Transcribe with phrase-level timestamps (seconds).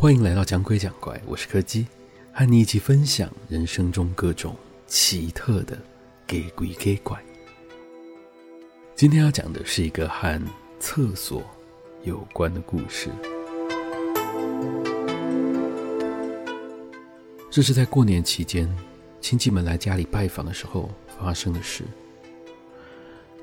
[0.00, 1.84] 欢迎来到讲鬼讲怪，我是柯基，
[2.32, 4.54] 和你一起分享人生中各种
[4.86, 5.76] 奇特的
[6.24, 7.20] 给鬼给怪。
[8.94, 10.40] 今天要讲的是一个和
[10.78, 11.42] 厕所
[12.04, 13.10] 有关的故事。
[17.50, 18.72] 这是在过年期间，
[19.28, 21.84] 亲戚们来家里拜访的时候发生的事。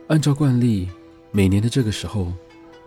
[0.08, 0.90] 按照惯例，
[1.30, 2.34] 每年的这个时候，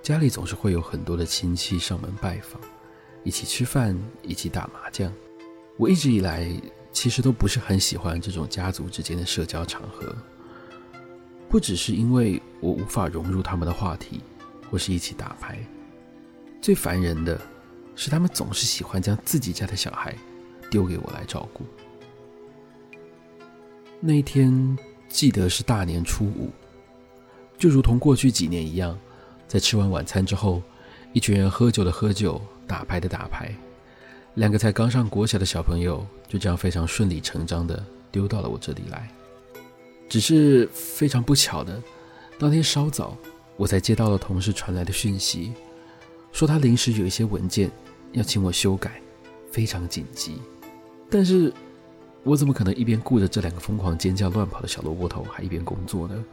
[0.03, 2.61] 家里总是会有很多的亲戚上门拜访。
[3.23, 5.13] 一起吃饭，一起打麻将。
[5.77, 6.51] 我一直以来
[6.93, 10.13] 其实都不是很喜欢这种家族之间的社交场合，
[11.49, 14.21] 不只是因为我无法融入他们的话题，
[14.69, 15.57] 或是一起打牌。
[16.61, 17.41] 最烦人的
[17.95, 20.13] 是，他们总是喜欢将自己家的小孩
[20.69, 21.65] 丢给我来照顾。
[24.01, 26.51] 那一天记得是大年初五，
[27.59, 28.99] 就如同过去几年一样，
[29.47, 30.63] 在吃完晚餐之后，
[31.13, 32.41] 一群人喝酒的喝酒。
[32.69, 33.51] 打牌的打牌，
[34.35, 37.83] 两个才刚上国小的小朋友就这样非常顺理成章的
[38.13, 39.09] 丢到了我这里来。
[40.07, 41.83] 只是非常不巧的，
[42.39, 43.17] 当天稍早，
[43.57, 45.55] 我才接到了同事传来的讯息，
[46.31, 47.71] 说他临时有一些文件
[48.13, 49.01] 要请我修改，
[49.51, 50.35] 非常紧急。
[51.09, 51.51] 但是，
[52.29, 56.25] 我怎么可能一边顾着这两个疯狂尖叫乱跑的小萝卜头，还一边工作呢？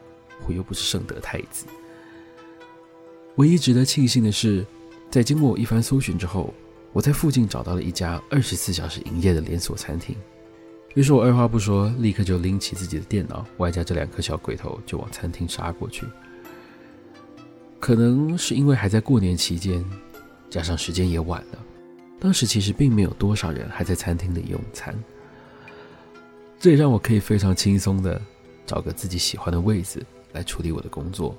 [0.46, 1.66] 我又不是圣德太子。
[3.38, 4.66] 唯一值得庆幸的是。
[5.12, 6.54] 在经过我一番搜寻之后，
[6.92, 10.14] 我在附近找到了一家二十四小时营业的连锁餐厅。
[10.94, 16.06] 于是我二话不说，立刻就拎起自己的电脑，外加这两颗小鬼头，就往餐厅杀过去。
[17.80, 19.86] 可能是因为还在过年期间，
[20.50, 21.64] 加上时间也晚了，
[22.20, 24.94] 当时其实并没有多少人还在餐厅里用餐。
[26.60, 28.22] 这也让我可以非常轻松的
[28.66, 31.36] 找个自己喜欢的位子来处理我的工作，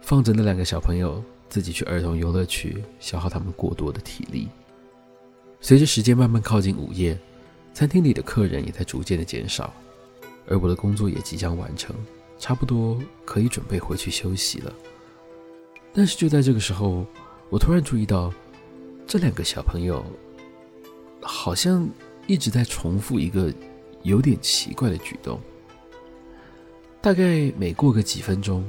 [0.00, 1.22] 放着那两个小朋友。
[1.50, 4.50] 自己去儿童游乐区，消耗他们过多的体力。
[5.62, 7.18] 随着时间慢慢靠近午夜，
[7.72, 9.72] 餐厅里的客人也在逐渐的减少，
[10.46, 11.96] 而我的工作也即将完成，
[12.38, 14.70] 差不多可以准备回去休息了。
[15.94, 17.06] 但是就在这个时候，
[17.48, 18.30] 我突然注意到，
[19.06, 20.04] 这两个小朋友
[21.22, 21.88] 好像
[22.26, 23.50] 一直在重复一个
[24.02, 25.40] 有点奇怪的举动。
[27.00, 28.66] 大概每过个几分钟。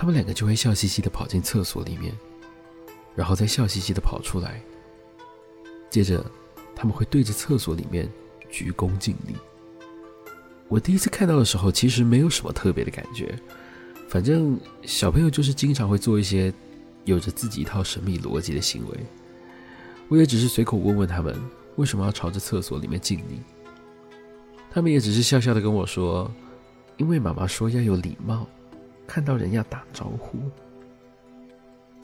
[0.00, 2.16] 他们两个就会笑嘻嘻的跑进厕所里面，
[3.16, 4.62] 然后再笑嘻嘻的跑出来。
[5.90, 6.24] 接着，
[6.72, 8.08] 他们会对着厕所里面
[8.48, 9.34] 鞠躬敬礼。
[10.68, 13.36] 我第一次看到的时候，其实没有什么特别的感觉，
[14.08, 16.54] 反正小朋友就是经常会做一些
[17.04, 18.96] 有着自己一套神秘逻辑的行为。
[20.06, 21.36] 我也只是随口问问他们
[21.74, 23.40] 为什么要朝着厕所里面敬礼，
[24.70, 26.30] 他们也只是笑笑的跟我说
[26.98, 28.46] ：“因为妈妈说要有礼貌。”
[29.06, 30.38] 看到人要打招呼，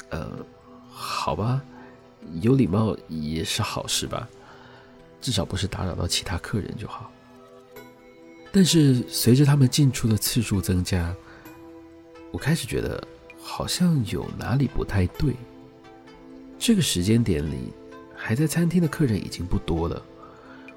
[0.09, 0.39] 呃，
[0.89, 1.63] 好吧，
[2.41, 4.27] 有礼貌也是好事吧，
[5.21, 7.11] 至少不是打扰到其他客人就好。
[8.51, 11.15] 但是随着他们进出的次数增加，
[12.33, 13.07] 我开始觉得
[13.39, 15.35] 好像有哪里不太对。
[16.59, 17.71] 这个时间点里，
[18.17, 20.03] 还在餐厅的客人已经不多了，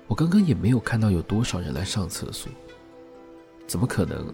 [0.07, 2.49] 我刚刚也没有看到有多少人来上厕所，
[3.67, 4.33] 怎么可能？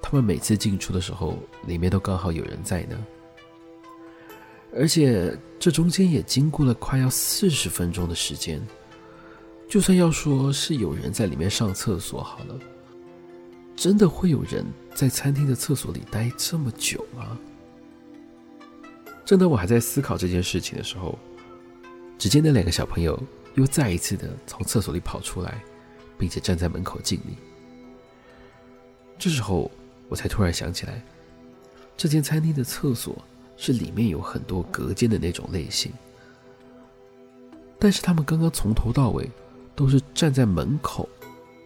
[0.00, 3.06] 他们每次进出的时候，里面都刚好有人在呢。
[4.74, 8.60] 而且这中间也经过了快要四十分钟的时间，
[9.68, 12.58] 就算要说是有人在里面上厕所好了，
[13.76, 17.38] 真的会有人在餐厅的厕所里待这么久吗？
[19.24, 21.16] 正当我还在思考这件事情的时候，
[22.18, 23.22] 只见那两个小朋友
[23.54, 25.62] 又再一次的从厕所里跑出来，
[26.18, 27.36] 并且站在门口敬礼。
[29.18, 29.70] 这时候。
[30.08, 31.02] 我才突然想起来，
[31.96, 33.16] 这间餐厅的厕所
[33.56, 35.90] 是里面有很多隔间的那种类型，
[37.78, 39.26] 但是他们刚刚从头到尾
[39.74, 41.08] 都是站在门口，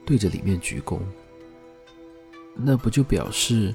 [0.04, 1.00] 对着里面鞠躬。
[2.54, 3.74] 那不就表示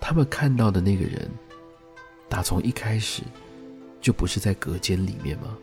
[0.00, 1.30] 他们看到的那个人，
[2.28, 3.22] 打从一开始
[4.00, 5.56] 就不是在隔间里面吗？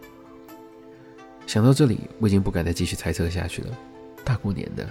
[1.51, 3.77] 想到这里，我已经不敢再继续猜测下去了。
[4.23, 4.89] 大过年的，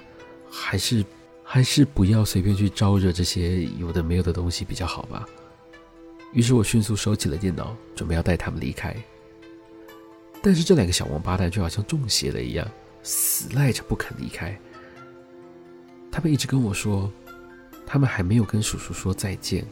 [0.50, 1.02] 还是。
[1.42, 5.26] 还是不要随便去招惹这些有的没有的东西比较好吧。
[6.32, 8.94] 于是我迅速收起了电脑，准备要带他们离开。
[10.40, 12.70] 但是这两个小王八蛋就好像中邪了一样，
[13.02, 14.56] 死赖着不肯离开。
[16.12, 17.10] 他们一直跟我说，
[17.84, 19.66] 他们还没有跟叔叔说再见，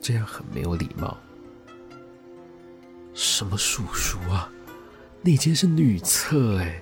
[0.00, 1.16] 这样很没有礼貌。
[3.14, 4.50] 什么叔叔啊？
[5.22, 6.80] 那间是女厕哎，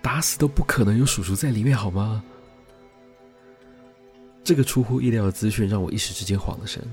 [0.00, 2.22] 打死都不可能有叔叔在里面好吗？
[4.44, 6.84] 这个出乎意料的资讯让我一时之间慌了神。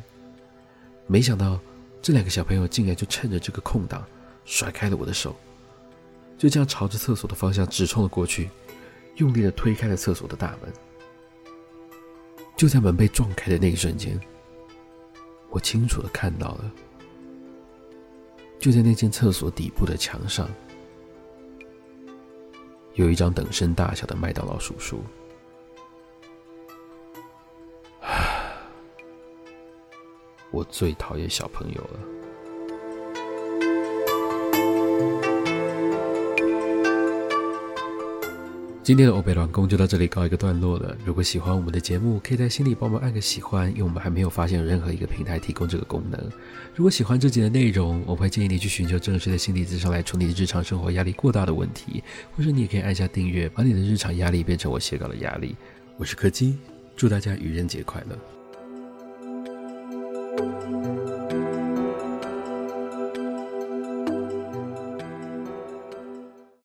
[1.06, 1.60] 没想到
[2.02, 4.06] 这两个小朋友竟然就趁着这个空档
[4.46, 5.36] 甩开了我的手，
[6.38, 8.50] 就这样朝着厕所的方向直冲了过去，
[9.18, 10.72] 用力的推开了厕所的大门。
[12.56, 14.20] 就在门被撞开的那一瞬间，
[15.50, 16.72] 我清楚的看到了，
[18.62, 20.48] 就在那间厕所底部的墙上，
[22.94, 25.04] 有一张等身大小的麦当劳叔叔。
[30.52, 32.21] 我最讨厌小朋友了。
[38.84, 40.98] 今天的欧贝软工就到这里告一个段落了。
[41.06, 46.20] 如果喜欢我们的节目，可以在心里帮忙按个喜欢，因为我们还没有发现有任何一个平台提供这个功能。
[46.76, 52.04] 如果喜欢这集的内容，我会建议你去寻求正式的心理咨商来处理日常生活压力过大的问题，
[52.36, 55.56] 或者你也可以按下订阅，把你的日常压力变成我写稿的压力。
[55.98, 56.58] 我是柯基，
[56.96, 58.18] 祝大家愚人节快乐。